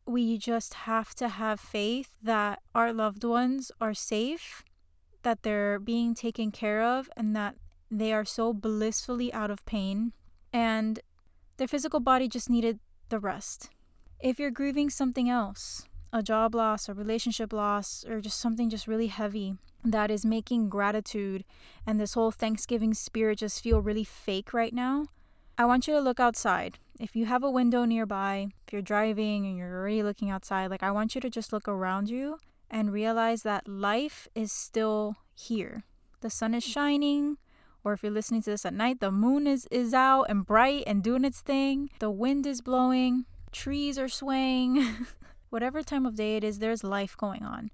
We 0.05 0.37
just 0.37 0.73
have 0.73 1.15
to 1.15 1.29
have 1.29 1.59
faith 1.59 2.13
that 2.21 2.61
our 2.75 2.91
loved 2.91 3.23
ones 3.23 3.71
are 3.79 3.93
safe 3.93 4.63
that 5.23 5.43
they're 5.43 5.79
being 5.79 6.13
taken 6.15 6.51
care 6.51 6.81
of 6.83 7.09
and 7.15 7.35
that 7.35 7.55
they 7.89 8.13
are 8.13 8.25
so 8.25 8.53
blissfully 8.53 9.33
out 9.33 9.51
of 9.51 9.65
pain 9.65 10.13
and 10.53 10.99
their 11.57 11.67
physical 11.67 11.99
body 11.99 12.27
just 12.27 12.49
needed 12.49 12.79
the 13.09 13.19
rest. 13.19 13.69
If 14.19 14.39
you're 14.39 14.51
grieving 14.51 14.89
something 14.89 15.29
else, 15.29 15.87
a 16.13 16.23
job 16.23 16.55
loss, 16.55 16.89
a 16.89 16.93
relationship 16.93 17.53
loss, 17.53 18.05
or 18.07 18.21
just 18.21 18.39
something 18.39 18.69
just 18.69 18.87
really 18.87 19.07
heavy 19.07 19.55
that 19.83 20.11
is 20.11 20.25
making 20.25 20.69
gratitude 20.69 21.43
and 21.85 21.99
this 21.99 22.13
whole 22.13 22.31
Thanksgiving 22.31 22.93
spirit 22.93 23.39
just 23.39 23.61
feel 23.63 23.81
really 23.81 24.03
fake 24.03 24.53
right 24.53 24.73
now, 24.73 25.07
I 25.57 25.65
want 25.65 25.87
you 25.87 25.93
to 25.93 26.01
look 26.01 26.19
outside. 26.19 26.77
If 26.99 27.15
you 27.15 27.25
have 27.25 27.43
a 27.43 27.51
window 27.51 27.85
nearby, 27.85 28.47
if 28.65 28.73
you're 28.73 28.81
driving 28.81 29.45
and 29.45 29.57
you're 29.57 29.79
already 29.79 30.03
looking 30.03 30.29
outside, 30.29 30.69
like 30.69 30.83
I 30.83 30.91
want 30.91 31.15
you 31.15 31.21
to 31.21 31.29
just 31.29 31.51
look 31.51 31.67
around 31.67 32.09
you 32.09 32.37
and 32.71 32.91
realize 32.91 33.43
that 33.43 33.67
life 33.67 34.27
is 34.33 34.51
still 34.51 35.17
here. 35.35 35.83
The 36.21 36.31
sun 36.31 36.55
is 36.55 36.63
shining, 36.63 37.37
or 37.83 37.93
if 37.93 38.01
you're 38.01 38.11
listening 38.11 38.41
to 38.43 38.51
this 38.51 38.65
at 38.65 38.73
night, 38.73 39.01
the 39.01 39.11
moon 39.11 39.45
is, 39.45 39.67
is 39.69 39.93
out 39.93 40.23
and 40.23 40.45
bright 40.45 40.85
and 40.87 41.03
doing 41.03 41.25
its 41.25 41.41
thing. 41.41 41.89
The 41.99 42.09
wind 42.09 42.47
is 42.47 42.61
blowing, 42.61 43.25
trees 43.51 43.99
are 43.99 44.09
swaying. 44.09 45.05
whatever 45.51 45.83
time 45.83 46.05
of 46.05 46.15
day 46.15 46.37
it 46.37 46.43
is, 46.43 46.57
there's 46.59 46.83
life 46.83 47.15
going 47.17 47.43
on. 47.43 47.69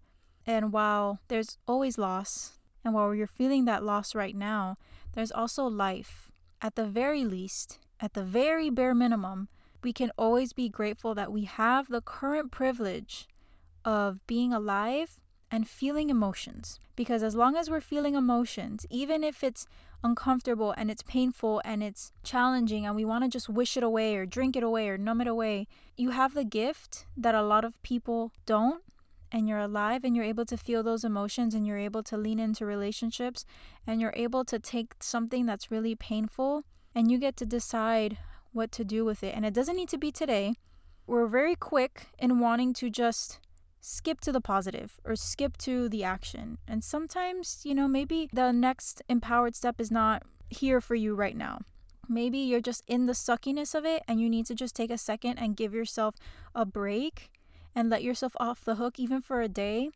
And 0.46 0.74
while 0.74 1.20
there's 1.28 1.58
always 1.68 1.98
loss, 1.98 2.58
and 2.84 2.94
while 2.94 3.14
you're 3.14 3.28
feeling 3.28 3.66
that 3.66 3.84
loss 3.84 4.16
right 4.16 4.36
now, 4.36 4.78
there's 5.14 5.32
also 5.32 5.66
life. 5.66 6.32
At 6.62 6.76
the 6.76 6.86
very 6.86 7.24
least, 7.24 7.80
at 8.00 8.14
the 8.14 8.24
very 8.24 8.70
bare 8.70 8.96
minimum, 8.96 9.48
we 9.84 9.94
can 9.94 10.12
always 10.18 10.54
be 10.54 10.70
grateful 10.70 11.14
that 11.14 11.32
we 11.32 11.44
have 11.44 11.88
the 11.88 12.02
current 12.02 12.52
privilege 12.52 13.28
of 13.88 14.20
being 14.28 14.52
alive 14.52 15.22
and 15.50 15.66
feeling 15.66 16.10
emotions. 16.10 16.78
Because 16.98 17.24
as 17.24 17.36
long 17.36 17.56
as 17.56 17.70
we're 17.70 17.80
feeling 17.80 18.16
emotions, 18.16 18.86
even 18.90 19.24
if 19.24 19.46
it's 19.46 19.66
uncomfortable 20.04 20.74
and 20.76 20.92
it's 20.92 21.04
painful 21.04 21.62
and 21.64 21.82
it's 21.82 22.12
challenging 22.22 22.86
and 22.86 22.98
we 22.98 23.06
want 23.06 23.24
to 23.24 23.30
just 23.30 23.48
wish 23.48 23.78
it 23.78 23.84
away 23.84 24.18
or 24.18 24.26
drink 24.26 24.58
it 24.58 24.64
away 24.64 24.90
or 24.90 24.98
numb 24.98 25.22
it 25.22 25.28
away, 25.28 25.68
you 25.96 26.10
have 26.10 26.34
the 26.34 26.44
gift 26.44 27.06
that 27.16 27.34
a 27.34 27.42
lot 27.42 27.64
of 27.64 27.82
people 27.82 28.34
don't. 28.46 28.84
And 29.32 29.48
you're 29.48 29.58
alive 29.60 30.04
and 30.04 30.16
you're 30.16 30.26
able 30.26 30.46
to 30.46 30.58
feel 30.58 30.84
those 30.84 31.04
emotions 31.04 31.54
and 31.54 31.66
you're 31.66 31.78
able 31.78 32.04
to 32.04 32.18
lean 32.18 32.40
into 32.40 32.66
relationships 32.66 33.46
and 33.86 34.02
you're 34.02 34.14
able 34.16 34.44
to 34.46 34.60
take 34.60 34.96
something 35.02 35.46
that's 35.46 35.72
really 35.72 35.96
painful 35.96 36.64
and 36.96 37.12
you 37.12 37.18
get 37.18 37.36
to 37.38 37.46
decide 37.46 38.18
what 38.52 38.72
to 38.74 38.84
do 38.84 39.06
with 39.06 39.24
it. 39.24 39.36
And 39.36 39.46
it 39.46 39.54
doesn't 39.54 39.76
need 39.76 39.90
to 39.90 39.98
be 39.98 40.12
today. 40.12 40.56
We're 41.06 41.28
very 41.28 41.56
quick 41.56 42.08
in 42.18 42.40
wanting 42.40 42.74
to 42.76 42.90
just 42.90 43.40
skip 43.90 44.20
to 44.20 44.34
the 44.34 44.42
positive 44.42 45.00
or 45.06 45.16
skip 45.16 45.56
to 45.56 45.88
the 45.88 46.04
action. 46.04 46.58
And 46.68 46.84
sometimes, 46.84 47.62
you 47.64 47.74
know, 47.74 47.88
maybe 47.88 48.28
the 48.34 48.52
next 48.52 49.02
empowered 49.08 49.56
step 49.56 49.80
is 49.80 49.90
not 49.90 50.24
here 50.50 50.82
for 50.82 50.96
you 50.96 51.16
right 51.16 51.38
now. 51.38 51.62
Maybe 52.10 52.38
you're 52.38 52.60
just 52.60 52.84
in 52.86 53.06
the 53.06 53.14
suckiness 53.14 53.74
of 53.74 53.86
it 53.86 54.04
and 54.06 54.20
you 54.20 54.30
need 54.30 54.46
to 54.48 54.56
just 54.56 54.76
take 54.76 54.92
a 54.92 54.98
second 54.98 55.38
and 55.38 55.56
give 55.56 55.74
yourself 55.74 56.16
a 56.54 56.66
break 56.66 57.32
and 57.74 57.90
let 57.90 58.04
yourself 58.04 58.34
off 58.42 58.66
the 58.66 58.76
hook 58.76 59.00
even 59.00 59.22
for 59.22 59.40
a 59.40 59.48
day 59.48 59.90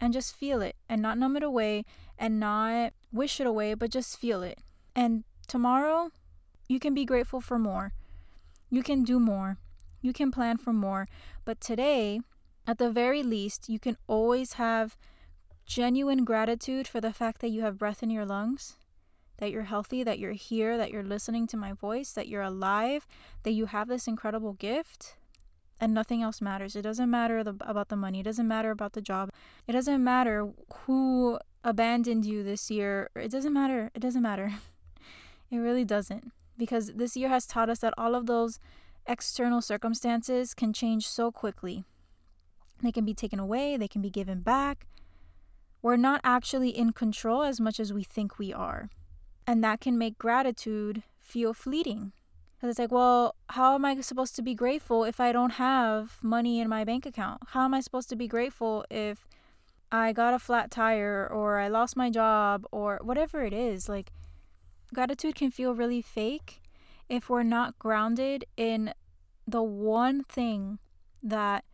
and 0.00 0.14
just 0.14 0.34
feel 0.34 0.62
it 0.62 0.76
and 0.88 1.02
not 1.02 1.18
numb 1.18 1.36
it 1.36 1.42
away 1.42 1.84
and 2.18 2.40
not 2.40 2.94
wish 3.12 3.38
it 3.38 3.46
away, 3.46 3.74
but 3.74 3.90
just 3.90 4.18
feel 4.18 4.42
it. 4.42 4.60
And 4.94 5.24
tomorrow, 5.46 6.10
you 6.68 6.80
can 6.80 6.94
be 6.94 7.04
grateful 7.04 7.42
for 7.42 7.58
more. 7.58 7.92
You 8.70 8.82
can 8.82 9.04
do 9.04 9.20
more. 9.20 9.58
You 10.00 10.14
can 10.14 10.30
plan 10.30 10.56
for 10.56 10.72
more. 10.72 11.06
But 11.44 11.60
today, 11.60 12.20
at 12.66 12.78
the 12.78 12.90
very 12.90 13.22
least, 13.22 13.68
you 13.68 13.78
can 13.78 13.96
always 14.06 14.54
have 14.54 14.96
genuine 15.64 16.24
gratitude 16.24 16.86
for 16.86 17.00
the 17.00 17.12
fact 17.12 17.40
that 17.40 17.50
you 17.50 17.62
have 17.62 17.78
breath 17.78 18.02
in 18.02 18.10
your 18.10 18.24
lungs, 18.24 18.76
that 19.38 19.50
you're 19.50 19.62
healthy, 19.62 20.02
that 20.02 20.18
you're 20.18 20.32
here, 20.32 20.76
that 20.76 20.90
you're 20.90 21.02
listening 21.02 21.46
to 21.48 21.56
my 21.56 21.72
voice, 21.72 22.12
that 22.12 22.28
you're 22.28 22.42
alive, 22.42 23.06
that 23.42 23.52
you 23.52 23.66
have 23.66 23.88
this 23.88 24.06
incredible 24.06 24.54
gift, 24.54 25.16
and 25.78 25.92
nothing 25.92 26.22
else 26.22 26.40
matters. 26.40 26.74
It 26.74 26.82
doesn't 26.82 27.10
matter 27.10 27.44
the, 27.44 27.56
about 27.60 27.88
the 27.88 27.96
money, 27.96 28.20
it 28.20 28.24
doesn't 28.24 28.48
matter 28.48 28.70
about 28.70 28.94
the 28.94 29.02
job, 29.02 29.30
it 29.66 29.72
doesn't 29.72 30.02
matter 30.02 30.48
who 30.86 31.38
abandoned 31.66 32.24
you 32.24 32.44
this 32.44 32.70
year. 32.70 33.10
It 33.16 33.30
doesn't 33.30 33.52
matter. 33.52 33.90
It 33.94 34.00
doesn't 34.00 34.22
matter. 34.22 34.52
It 35.48 35.58
really 35.58 35.84
doesn't. 35.84 36.32
Because 36.58 36.94
this 36.94 37.16
year 37.16 37.28
has 37.28 37.46
taught 37.46 37.70
us 37.70 37.78
that 37.78 37.94
all 37.96 38.16
of 38.16 38.26
those 38.26 38.58
external 39.06 39.62
circumstances 39.62 40.54
can 40.54 40.72
change 40.72 41.06
so 41.06 41.30
quickly. 41.30 41.84
They 42.82 42.92
can 42.92 43.04
be 43.04 43.14
taken 43.14 43.38
away, 43.38 43.76
they 43.76 43.88
can 43.88 44.02
be 44.02 44.10
given 44.10 44.40
back. 44.40 44.86
We're 45.82 45.96
not 45.96 46.20
actually 46.24 46.70
in 46.70 46.92
control 46.92 47.42
as 47.42 47.60
much 47.60 47.78
as 47.78 47.92
we 47.92 48.02
think 48.02 48.38
we 48.38 48.52
are. 48.52 48.90
And 49.46 49.62
that 49.62 49.80
can 49.80 49.96
make 49.96 50.18
gratitude 50.18 51.02
feel 51.20 51.54
fleeting. 51.54 52.12
Because 52.56 52.70
it's 52.70 52.78
like, 52.78 52.90
well, 52.90 53.34
how 53.50 53.74
am 53.74 53.84
I 53.84 54.00
supposed 54.00 54.34
to 54.36 54.42
be 54.42 54.54
grateful 54.54 55.04
if 55.04 55.20
I 55.20 55.30
don't 55.30 55.52
have 55.52 56.18
money 56.22 56.58
in 56.60 56.68
my 56.68 56.84
bank 56.84 57.06
account? 57.06 57.42
How 57.48 57.64
am 57.64 57.74
I 57.74 57.80
supposed 57.80 58.08
to 58.08 58.16
be 58.16 58.26
grateful 58.26 58.84
if 58.90 59.28
I 59.92 60.12
got 60.12 60.34
a 60.34 60.38
flat 60.38 60.70
tire 60.70 61.28
or 61.30 61.58
I 61.58 61.68
lost 61.68 61.96
my 61.96 62.10
job 62.10 62.66
or 62.72 62.98
whatever 63.02 63.44
it 63.44 63.52
is? 63.52 63.88
Like, 63.88 64.10
gratitude 64.92 65.34
can 65.34 65.50
feel 65.50 65.74
really 65.74 66.02
fake 66.02 66.62
if 67.08 67.28
we're 67.28 67.42
not 67.42 67.78
grounded 67.78 68.44
in 68.56 68.92
the 69.46 69.62
one 69.62 70.24
thing 70.24 70.78
that 71.22 71.64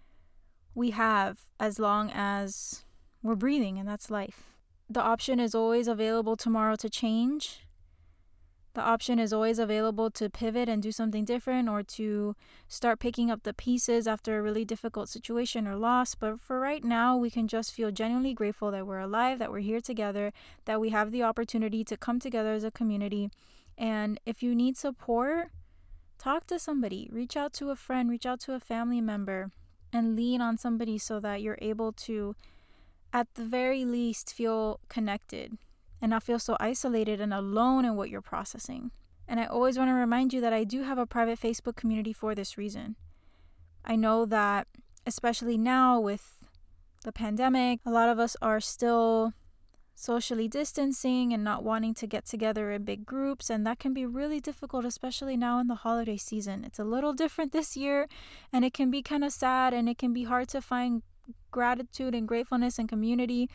we 0.74 0.90
have 0.90 1.40
as 1.60 1.78
long 1.78 2.10
as 2.14 2.84
we're 3.22 3.36
breathing, 3.36 3.78
and 3.78 3.88
that's 3.88 4.10
life. 4.10 4.44
The 4.88 5.00
option 5.00 5.40
is 5.40 5.54
always 5.54 5.88
available 5.88 6.36
tomorrow 6.36 6.76
to 6.76 6.90
change. 6.90 7.66
The 8.74 8.80
option 8.80 9.18
is 9.18 9.34
always 9.34 9.58
available 9.58 10.10
to 10.12 10.30
pivot 10.30 10.68
and 10.68 10.82
do 10.82 10.92
something 10.92 11.26
different 11.26 11.68
or 11.68 11.82
to 11.82 12.34
start 12.68 13.00
picking 13.00 13.30
up 13.30 13.42
the 13.42 13.52
pieces 13.52 14.08
after 14.08 14.38
a 14.38 14.42
really 14.42 14.64
difficult 14.64 15.10
situation 15.10 15.68
or 15.68 15.76
loss. 15.76 16.14
But 16.14 16.40
for 16.40 16.58
right 16.58 16.82
now, 16.82 17.16
we 17.18 17.30
can 17.30 17.48
just 17.48 17.74
feel 17.74 17.90
genuinely 17.90 18.32
grateful 18.32 18.70
that 18.70 18.86
we're 18.86 19.00
alive, 19.00 19.38
that 19.40 19.50
we're 19.50 19.58
here 19.58 19.82
together, 19.82 20.32
that 20.64 20.80
we 20.80 20.88
have 20.88 21.10
the 21.10 21.22
opportunity 21.22 21.84
to 21.84 21.98
come 21.98 22.18
together 22.18 22.54
as 22.54 22.64
a 22.64 22.70
community. 22.70 23.30
And 23.76 24.18
if 24.24 24.42
you 24.42 24.54
need 24.54 24.78
support, 24.78 25.50
talk 26.18 26.46
to 26.46 26.58
somebody, 26.58 27.10
reach 27.12 27.36
out 27.36 27.52
to 27.54 27.70
a 27.70 27.76
friend, 27.76 28.08
reach 28.08 28.24
out 28.24 28.40
to 28.40 28.54
a 28.54 28.60
family 28.60 29.02
member 29.02 29.50
and 29.92 30.16
lean 30.16 30.40
on 30.40 30.56
somebody 30.56 30.98
so 30.98 31.20
that 31.20 31.42
you're 31.42 31.58
able 31.60 31.92
to, 31.92 32.34
at 33.12 33.34
the 33.34 33.44
very 33.44 33.84
least, 33.84 34.32
feel 34.32 34.80
connected 34.88 35.58
and 36.00 36.10
not 36.10 36.22
feel 36.22 36.38
so 36.38 36.56
isolated 36.58 37.20
and 37.20 37.32
alone 37.32 37.84
in 37.84 37.94
what 37.96 38.10
you're 38.10 38.22
processing. 38.22 38.90
And 39.28 39.38
I 39.38 39.46
always 39.46 39.78
want 39.78 39.88
to 39.88 39.94
remind 39.94 40.32
you 40.32 40.40
that 40.40 40.52
I 40.52 40.64
do 40.64 40.82
have 40.82 40.98
a 40.98 41.06
private 41.06 41.40
Facebook 41.40 41.76
community 41.76 42.12
for 42.12 42.34
this 42.34 42.58
reason. 42.58 42.96
I 43.84 43.96
know 43.96 44.24
that, 44.26 44.66
especially 45.06 45.56
now 45.56 46.00
with 46.00 46.44
the 47.04 47.12
pandemic, 47.12 47.80
a 47.84 47.90
lot 47.90 48.08
of 48.08 48.18
us 48.18 48.36
are 48.42 48.60
still 48.60 49.32
socially 49.94 50.48
distancing 50.48 51.32
and 51.32 51.44
not 51.44 51.62
wanting 51.62 51.94
to 51.94 52.06
get 52.06 52.24
together 52.24 52.70
in 52.70 52.84
big 52.84 53.04
groups. 53.06 53.50
And 53.50 53.66
that 53.66 53.78
can 53.78 53.92
be 53.92 54.06
really 54.06 54.40
difficult, 54.40 54.84
especially 54.84 55.36
now 55.36 55.58
in 55.58 55.66
the 55.66 55.76
holiday 55.76 56.16
season. 56.16 56.64
It's 56.64 56.78
a 56.78 56.84
little 56.84 57.12
different 57.12 57.52
this 57.52 57.76
year, 57.76 58.08
and 58.52 58.64
it 58.64 58.72
can 58.72 58.90
be 58.90 59.02
kind 59.02 59.24
of 59.24 59.32
sad 59.32 59.74
and 59.74 59.88
it 59.88 59.98
can 59.98 60.12
be 60.12 60.24
hard 60.24 60.48
to 60.48 60.60
find 60.60 61.02
gratitude 61.50 62.14
and 62.14 62.26
gratefulness 62.26 62.78
and 62.78 62.88
community. 62.88 63.48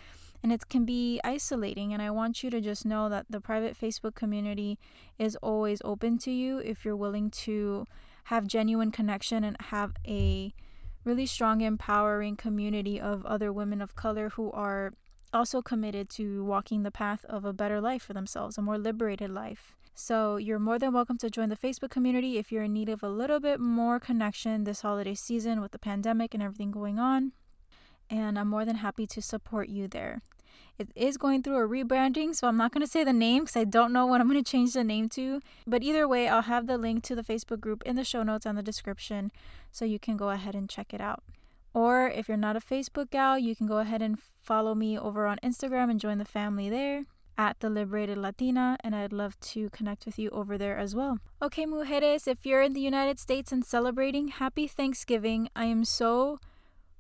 And 0.44 0.52
it 0.54 0.70
can 0.70 0.86
be 0.86 1.20
isolating. 1.24 1.94
And 1.94 2.02
I 2.02 2.12
want 2.12 2.44
you 2.44 2.52
to 2.52 2.62
just 2.62 2.86
know 2.86 3.10
that 3.10 3.26
the 3.28 3.42
private 3.42 3.76
Facebook 3.80 4.14
community 4.14 4.78
is 5.18 5.36
always 5.38 5.82
open 5.84 6.20
to 6.20 6.32
you 6.32 6.60
if 6.60 6.86
you're 6.86 6.96
willing 6.96 7.32
to 7.32 7.86
have 8.26 8.46
genuine 8.46 8.92
connection 8.92 9.44
and 9.44 9.58
have 9.60 9.94
a 10.08 10.54
really 11.04 11.26
strong, 11.26 11.62
empowering 11.62 12.36
community 12.36 13.00
of 13.02 13.26
other 13.26 13.52
women 13.52 13.82
of 13.82 13.96
color 13.96 14.30
who 14.30 14.52
are 14.52 14.94
also 15.34 15.62
committed 15.62 16.10
to 16.12 16.44
walking 16.44 16.84
the 16.84 16.92
path 16.92 17.26
of 17.26 17.46
a 17.46 17.54
better 17.54 17.82
life 17.82 18.04
for 18.04 18.14
themselves, 18.14 18.58
a 18.58 18.62
more 18.62 18.78
liberated 18.78 19.30
life. 19.30 19.76
So, 19.94 20.38
you're 20.38 20.60
more 20.60 20.78
than 20.78 20.94
welcome 20.94 21.18
to 21.18 21.30
join 21.30 21.50
the 21.50 21.56
Facebook 21.56 21.90
community 21.90 22.38
if 22.38 22.52
you're 22.52 22.64
in 22.64 22.74
need 22.74 22.90
of 22.90 23.02
a 23.02 23.10
little 23.10 23.40
bit 23.40 23.60
more 23.60 24.00
connection 24.00 24.64
this 24.64 24.82
holiday 24.82 25.16
season 25.16 25.60
with 25.60 25.72
the 25.72 25.80
pandemic 25.80 26.34
and 26.34 26.44
everything 26.44 26.70
going 26.70 27.00
on. 27.00 27.32
And 28.10 28.38
I'm 28.38 28.48
more 28.48 28.64
than 28.64 28.78
happy 28.78 29.08
to 29.08 29.22
support 29.22 29.70
you 29.70 29.88
there. 29.88 30.22
It 30.78 30.90
is 30.96 31.18
going 31.18 31.42
through 31.42 31.58
a 31.58 31.68
rebranding, 31.68 32.36
so 32.36 32.48
I'm 32.48 32.58
not 32.58 32.72
going 32.72 32.86
to 32.86 32.92
say 32.92 33.04
the 33.04 33.12
name 33.12 33.46
because 33.46 33.58
I 33.58 33.64
don't 33.64 33.92
know 33.92 34.06
what 34.06 34.22
I'm 34.22 34.30
going 34.30 34.44
to 34.44 34.52
change 34.52 34.74
the 34.74 34.84
name 34.84 35.10
to. 35.10 35.42
But 35.66 35.82
either 35.82 36.08
way, 36.08 36.28
I'll 36.28 36.44
have 36.44 36.68
the 36.68 36.78
link 36.78 37.04
to 37.06 37.16
the 37.16 37.24
Facebook 37.24 37.60
group 37.60 37.82
in 37.84 37.96
the 37.96 38.04
show 38.04 38.22
notes 38.22 38.46
and 38.46 38.58
the 38.58 38.64
description 38.64 39.32
so 39.72 39.86
you 39.86 39.98
can 39.98 40.16
go 40.18 40.30
ahead 40.30 40.54
and 40.54 40.70
check 40.70 40.94
it 40.94 41.02
out. 41.02 41.24
Or 41.78 42.08
if 42.10 42.28
you're 42.28 42.38
not 42.38 42.56
a 42.56 42.60
Facebook 42.60 43.12
gal, 43.12 43.38
you 43.38 43.56
can 43.56 43.68
go 43.68 43.78
ahead 43.78 44.02
and 44.02 44.18
follow 44.42 44.74
me 44.74 44.98
over 44.98 45.28
on 45.28 45.38
Instagram 45.44 45.92
and 45.92 46.00
join 46.00 46.18
the 46.18 46.26
family 46.26 46.72
there 46.72 47.04
at 47.38 47.60
the 47.60 47.70
Liberated 47.70 48.18
Latina, 48.18 48.78
and 48.84 48.96
I'd 48.96 49.14
love 49.14 49.40
to 49.52 49.70
connect 49.70 50.08
with 50.08 50.18
you 50.18 50.32
over 50.32 50.58
there 50.58 50.76
as 50.76 50.96
well. 50.96 51.20
Okay, 51.40 51.68
mujeres, 51.68 52.28
if 52.28 52.48
you're 52.48 52.64
in 52.64 52.74
the 52.74 52.82
United 52.82 53.20
States 53.20 53.52
and 53.52 53.64
celebrating, 53.64 54.30
happy 54.30 54.68
Thanksgiving. 54.68 55.50
I 55.56 55.66
am 55.66 55.86
so 55.86 56.40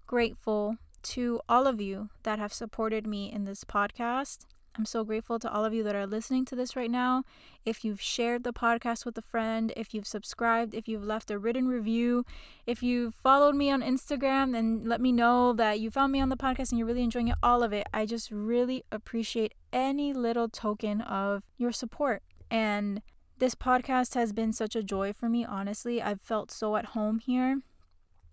grateful 0.05 0.77
to 1.15 1.41
all 1.49 1.65
of 1.65 1.81
you 1.81 2.09
that 2.21 2.37
have 2.37 2.53
supported 2.53 3.07
me 3.07 3.31
in 3.31 3.45
this 3.45 3.63
podcast. 3.63 4.45
I'm 4.77 4.85
so 4.85 5.03
grateful 5.03 5.39
to 5.39 5.51
all 5.51 5.65
of 5.65 5.73
you 5.73 5.83
that 5.83 5.95
are 5.95 6.05
listening 6.05 6.45
to 6.45 6.55
this 6.55 6.75
right 6.75 6.91
now. 6.91 7.23
If 7.65 7.83
you've 7.83 7.99
shared 7.99 8.43
the 8.43 8.53
podcast 8.53 9.05
with 9.05 9.17
a 9.17 9.23
friend, 9.23 9.73
if 9.75 9.93
you've 9.93 10.05
subscribed, 10.05 10.75
if 10.75 10.87
you've 10.87 11.03
left 11.03 11.31
a 11.31 11.39
written 11.39 11.67
review, 11.67 12.25
if 12.67 12.83
you've 12.83 13.15
followed 13.15 13.55
me 13.55 13.71
on 13.71 13.81
Instagram 13.81 14.55
and 14.55 14.87
let 14.87 15.01
me 15.01 15.11
know 15.11 15.53
that 15.53 15.79
you 15.79 15.89
found 15.89 16.11
me 16.11 16.21
on 16.21 16.29
the 16.29 16.37
podcast 16.37 16.69
and 16.69 16.77
you're 16.77 16.87
really 16.87 17.03
enjoying 17.03 17.29
it, 17.29 17.35
all 17.41 17.63
of 17.63 17.73
it, 17.73 17.87
I 17.91 18.05
just 18.05 18.29
really 18.29 18.83
appreciate 18.91 19.55
any 19.73 20.13
little 20.13 20.47
token 20.47 21.01
of 21.01 21.43
your 21.57 21.71
support. 21.71 22.21
And 22.51 23.01
this 23.39 23.55
podcast 23.55 24.13
has 24.13 24.31
been 24.31 24.53
such 24.53 24.75
a 24.75 24.83
joy 24.83 25.11
for 25.11 25.27
me, 25.27 25.43
honestly. 25.43 26.01
I've 26.01 26.21
felt 26.21 26.51
so 26.51 26.75
at 26.75 26.85
home 26.85 27.19
here. 27.19 27.61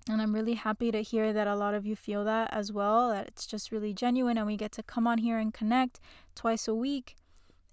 And 0.09 0.21
I'm 0.21 0.35
really 0.35 0.55
happy 0.55 0.93
to 0.93 1.03
hear 1.03 1.33
that 1.33 1.47
a 1.47 1.55
lot 1.57 1.73
of 1.75 1.87
you 1.87 1.97
feel 1.97 2.25
that 2.25 2.53
as 2.53 2.71
well, 2.73 3.09
that 3.11 3.27
it's 3.27 3.47
just 3.47 3.73
really 3.73 3.95
genuine 3.95 4.37
and 4.37 4.47
we 4.47 4.57
get 4.57 4.73
to 4.73 4.83
come 4.83 5.07
on 5.07 5.19
here 5.19 5.39
and 5.39 5.53
connect 5.53 5.99
twice 6.35 6.69
a 6.69 6.75
week. 6.75 7.17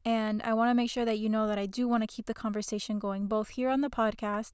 And 0.06 0.42
I 0.44 0.54
want 0.54 0.70
to 0.70 0.74
make 0.74 0.90
sure 0.90 1.06
that 1.06 1.20
you 1.20 1.30
know 1.30 1.46
that 1.48 1.60
I 1.60 1.66
do 1.66 1.88
want 1.88 2.04
to 2.04 2.08
keep 2.08 2.26
the 2.28 2.34
conversation 2.34 3.00
going 3.00 3.28
both 3.28 3.50
here 3.50 3.70
on 3.70 3.82
the 3.82 3.90
podcast 3.90 4.54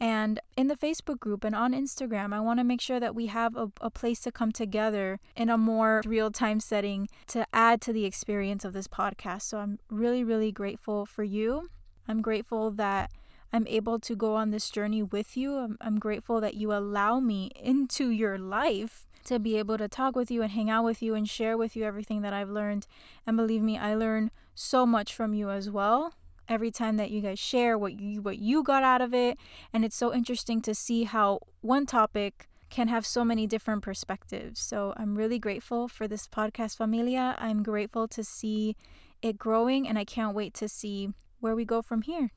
And 0.00 0.38
in 0.56 0.68
the 0.68 0.76
Facebook 0.76 1.18
group 1.18 1.42
and 1.42 1.54
on 1.56 1.72
Instagram, 1.72 2.32
I 2.32 2.40
want 2.40 2.60
to 2.60 2.64
make 2.64 2.80
sure 2.80 3.00
that 3.00 3.14
we 3.14 3.26
have 3.26 3.56
a, 3.56 3.70
a 3.80 3.90
place 3.90 4.20
to 4.20 4.32
come 4.32 4.52
together 4.52 5.18
in 5.36 5.48
a 5.50 5.58
more 5.58 6.02
real 6.06 6.30
time 6.30 6.60
setting 6.60 7.08
to 7.28 7.44
add 7.52 7.80
to 7.82 7.92
the 7.92 8.04
experience 8.04 8.64
of 8.64 8.72
this 8.72 8.86
podcast. 8.86 9.42
So 9.42 9.58
I'm 9.58 9.78
really, 9.90 10.22
really 10.22 10.52
grateful 10.52 11.04
for 11.04 11.24
you. 11.24 11.68
I'm 12.06 12.22
grateful 12.22 12.70
that 12.72 13.10
I'm 13.52 13.66
able 13.66 13.98
to 14.00 14.14
go 14.14 14.34
on 14.34 14.50
this 14.50 14.70
journey 14.70 15.02
with 15.02 15.36
you. 15.36 15.56
I'm, 15.56 15.78
I'm 15.80 15.98
grateful 15.98 16.40
that 16.40 16.54
you 16.54 16.72
allow 16.72 17.20
me 17.20 17.50
into 17.60 18.10
your 18.10 18.38
life 18.38 19.06
to 19.24 19.38
be 19.38 19.56
able 19.58 19.78
to 19.78 19.88
talk 19.88 20.16
with 20.16 20.30
you 20.30 20.42
and 20.42 20.52
hang 20.52 20.70
out 20.70 20.84
with 20.84 21.02
you 21.02 21.14
and 21.14 21.28
share 21.28 21.56
with 21.56 21.76
you 21.76 21.84
everything 21.84 22.22
that 22.22 22.32
I've 22.32 22.50
learned. 22.50 22.86
And 23.26 23.36
believe 23.36 23.62
me, 23.62 23.78
I 23.78 23.94
learn 23.94 24.30
so 24.54 24.86
much 24.86 25.14
from 25.14 25.34
you 25.34 25.50
as 25.50 25.70
well 25.70 26.14
every 26.48 26.70
time 26.70 26.96
that 26.96 27.10
you 27.10 27.20
guys 27.20 27.38
share 27.38 27.76
what 27.76 28.00
you 28.00 28.22
what 28.22 28.38
you 28.38 28.62
got 28.62 28.82
out 28.82 29.02
of 29.02 29.12
it 29.12 29.36
and 29.72 29.84
it's 29.84 29.94
so 29.94 30.14
interesting 30.14 30.62
to 30.62 30.74
see 30.74 31.04
how 31.04 31.38
one 31.60 31.84
topic 31.84 32.48
can 32.70 32.88
have 32.88 33.06
so 33.06 33.24
many 33.24 33.46
different 33.46 33.82
perspectives. 33.82 34.60
So 34.60 34.92
I'm 34.96 35.14
really 35.14 35.38
grateful 35.38 35.88
for 35.88 36.06
this 36.06 36.26
podcast 36.26 36.76
familia. 36.76 37.34
I'm 37.38 37.62
grateful 37.62 38.06
to 38.08 38.22
see 38.22 38.76
it 39.22 39.38
growing 39.38 39.88
and 39.88 39.98
I 39.98 40.04
can't 40.04 40.34
wait 40.34 40.54
to 40.54 40.68
see 40.68 41.10
where 41.40 41.56
we 41.56 41.64
go 41.64 41.82
from 41.82 42.02
here. 42.02 42.30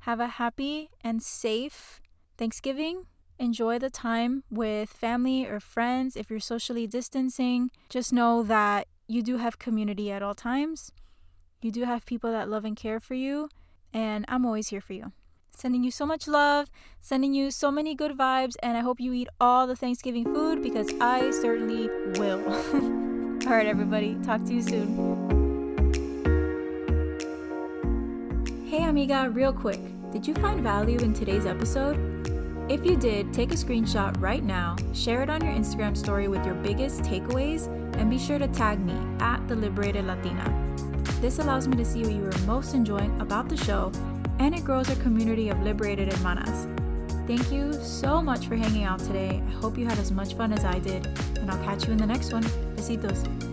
Have 0.00 0.20
a 0.20 0.26
happy 0.26 0.90
and 1.02 1.22
safe 1.22 2.00
Thanksgiving. 2.38 3.04
Enjoy 3.38 3.78
the 3.78 3.90
time 3.90 4.44
with 4.50 4.90
family 4.90 5.46
or 5.46 5.60
friends. 5.60 6.16
If 6.16 6.30
you're 6.30 6.40
socially 6.40 6.86
distancing, 6.86 7.70
just 7.88 8.12
know 8.12 8.42
that 8.42 8.86
you 9.06 9.22
do 9.22 9.36
have 9.38 9.58
community 9.58 10.10
at 10.10 10.22
all 10.22 10.34
times. 10.34 10.92
You 11.62 11.70
do 11.70 11.84
have 11.84 12.06
people 12.06 12.30
that 12.32 12.48
love 12.48 12.64
and 12.64 12.76
care 12.76 13.00
for 13.00 13.14
you, 13.14 13.48
and 13.92 14.24
I'm 14.28 14.46
always 14.46 14.68
here 14.68 14.80
for 14.80 14.94
you. 14.94 15.12
Sending 15.54 15.84
you 15.84 15.90
so 15.90 16.06
much 16.06 16.26
love, 16.26 16.70
sending 17.00 17.34
you 17.34 17.50
so 17.50 17.70
many 17.70 17.94
good 17.94 18.16
vibes, 18.16 18.56
and 18.62 18.78
I 18.78 18.80
hope 18.80 19.00
you 19.00 19.12
eat 19.12 19.28
all 19.40 19.66
the 19.66 19.76
Thanksgiving 19.76 20.24
food 20.24 20.62
because 20.62 20.90
I 21.00 21.30
certainly 21.30 21.88
will. 22.18 22.40
all 23.46 23.56
right, 23.56 23.66
everybody, 23.66 24.16
talk 24.22 24.44
to 24.44 24.54
you 24.54 24.62
soon. 24.62 25.19
Hey, 28.70 28.84
amiga, 28.84 29.28
real 29.28 29.52
quick, 29.52 29.80
did 30.12 30.24
you 30.28 30.32
find 30.34 30.62
value 30.62 31.00
in 31.00 31.12
today's 31.12 31.44
episode? 31.44 31.98
If 32.70 32.86
you 32.86 32.96
did, 32.96 33.34
take 33.34 33.50
a 33.50 33.56
screenshot 33.56 34.14
right 34.20 34.44
now, 34.44 34.76
share 34.94 35.24
it 35.24 35.28
on 35.28 35.44
your 35.44 35.52
Instagram 35.52 35.96
story 35.96 36.28
with 36.28 36.46
your 36.46 36.54
biggest 36.54 37.02
takeaways, 37.02 37.66
and 37.96 38.08
be 38.08 38.16
sure 38.16 38.38
to 38.38 38.46
tag 38.46 38.78
me 38.78 38.94
at 39.18 39.44
the 39.48 39.56
Liberated 39.56 40.04
Latina. 40.04 40.44
This 41.20 41.40
allows 41.40 41.66
me 41.66 41.76
to 41.78 41.84
see 41.84 42.04
what 42.04 42.12
you 42.12 42.24
are 42.24 42.46
most 42.46 42.74
enjoying 42.74 43.20
about 43.20 43.48
the 43.48 43.56
show, 43.56 43.90
and 44.38 44.54
it 44.54 44.62
grows 44.62 44.88
our 44.88 44.94
community 45.02 45.48
of 45.48 45.60
liberated 45.62 46.08
hermanas. 46.12 46.68
Thank 47.26 47.50
you 47.50 47.72
so 47.72 48.22
much 48.22 48.46
for 48.46 48.54
hanging 48.54 48.84
out 48.84 49.00
today. 49.00 49.42
I 49.48 49.50
hope 49.54 49.78
you 49.78 49.86
had 49.86 49.98
as 49.98 50.12
much 50.12 50.34
fun 50.34 50.52
as 50.52 50.64
I 50.64 50.78
did, 50.78 51.08
and 51.40 51.50
I'll 51.50 51.64
catch 51.64 51.88
you 51.88 51.92
in 51.92 51.98
the 51.98 52.06
next 52.06 52.32
one. 52.32 52.44
Besitos. 52.76 53.49